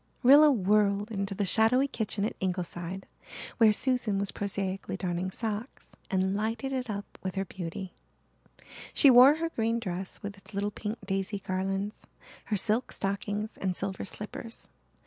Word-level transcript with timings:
Rilla 0.23 0.51
whirled 0.51 1.11
into 1.11 1.35
the 1.35 1.45
shadowy 1.45 1.87
kitchen 1.87 2.25
at 2.25 2.33
Ingleside, 2.39 3.05
where 3.59 3.71
Susan 3.71 4.17
was 4.17 4.31
prosaically 4.31 4.97
darning 4.97 5.29
socks, 5.29 5.95
and 6.09 6.35
lighted 6.35 6.71
it 6.73 6.89
up 6.89 7.19
with 7.21 7.35
her 7.35 7.45
beauty. 7.45 7.93
She 8.95 9.11
wore 9.11 9.35
her 9.35 9.49
green 9.49 9.77
dress 9.79 10.23
with 10.23 10.37
its 10.39 10.55
little 10.55 10.71
pink 10.71 10.97
daisy 11.05 11.37
garlands, 11.37 12.07
her 12.45 12.57
silk 12.57 12.91
stockings 12.91 13.57
and 13.57 13.75
silver 13.75 14.03
slippers. 14.03 14.69